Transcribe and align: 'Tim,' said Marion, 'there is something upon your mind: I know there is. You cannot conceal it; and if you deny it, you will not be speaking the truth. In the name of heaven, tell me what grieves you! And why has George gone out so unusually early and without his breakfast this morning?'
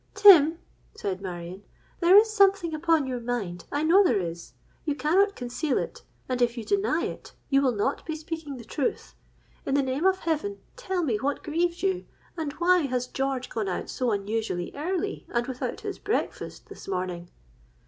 'Tim,' 0.15 0.57
said 0.95 1.21
Marion, 1.21 1.61
'there 1.99 2.17
is 2.17 2.33
something 2.33 2.73
upon 2.73 3.05
your 3.05 3.19
mind: 3.19 3.65
I 3.71 3.83
know 3.83 4.03
there 4.03 4.19
is. 4.19 4.53
You 4.83 4.95
cannot 4.95 5.35
conceal 5.35 5.77
it; 5.77 6.01
and 6.27 6.41
if 6.41 6.57
you 6.57 6.63
deny 6.65 7.03
it, 7.05 7.33
you 7.51 7.61
will 7.61 7.75
not 7.75 8.03
be 8.07 8.15
speaking 8.15 8.57
the 8.57 8.63
truth. 8.65 9.13
In 9.63 9.75
the 9.75 9.83
name 9.83 10.07
of 10.07 10.21
heaven, 10.21 10.57
tell 10.75 11.03
me 11.03 11.17
what 11.17 11.43
grieves 11.43 11.83
you! 11.83 12.05
And 12.35 12.51
why 12.53 12.79
has 12.87 13.05
George 13.05 13.47
gone 13.49 13.69
out 13.69 13.91
so 13.91 14.09
unusually 14.11 14.71
early 14.73 15.27
and 15.31 15.45
without 15.45 15.81
his 15.81 15.99
breakfast 15.99 16.67
this 16.67 16.87
morning?' 16.87 17.29